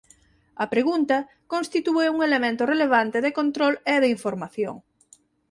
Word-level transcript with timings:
A 0.63 0.65
pregunta 0.73 1.17
constitúe 1.53 2.05
un 2.15 2.19
elemento 2.27 2.63
relevante 2.73 3.17
de 3.25 3.35
control 3.39 3.73
e 3.93 3.95
de 4.03 4.09
información. 4.15 4.75